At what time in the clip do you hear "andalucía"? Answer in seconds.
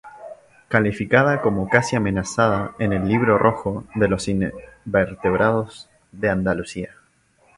6.31-6.95